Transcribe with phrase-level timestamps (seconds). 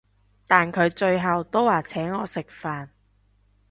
[0.47, 2.89] 但佢最後都話請我食飯